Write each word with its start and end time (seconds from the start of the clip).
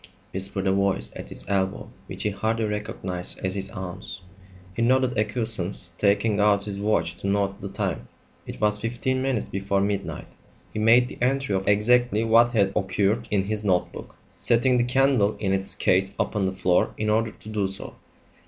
"It's 0.01 0.09
beginning," 0.09 0.31
whispered 0.33 0.67
a 0.67 0.73
voice 0.95 1.13
at 1.15 1.29
his 1.29 1.45
elbow 1.47 1.91
which 2.07 2.23
he 2.23 2.31
hardly 2.31 2.65
recognised 2.65 3.37
as 3.45 3.53
his 3.53 3.69
aunt's. 3.69 4.21
He 4.75 4.81
nodded 4.81 5.15
acquiescence, 5.15 5.91
taking 5.99 6.39
out 6.39 6.63
his 6.63 6.79
watch 6.79 7.17
to 7.17 7.27
note 7.27 7.61
the 7.61 7.69
time. 7.69 8.07
It 8.47 8.59
was 8.59 8.79
fifteen 8.79 9.21
minutes 9.21 9.47
before 9.47 9.79
midnight; 9.79 10.25
he 10.73 10.79
made 10.79 11.07
the 11.07 11.19
entry 11.21 11.53
of 11.53 11.67
exactly 11.67 12.23
what 12.23 12.49
had 12.53 12.73
occurred 12.75 13.27
in 13.29 13.43
his 13.43 13.63
notebook, 13.63 14.15
setting 14.39 14.79
the 14.79 14.83
candle 14.85 15.37
in 15.37 15.53
its 15.53 15.75
case 15.75 16.15
upon 16.19 16.47
the 16.47 16.55
floor 16.55 16.95
in 16.97 17.11
order 17.11 17.29
to 17.33 17.49
do 17.49 17.67
so. 17.67 17.93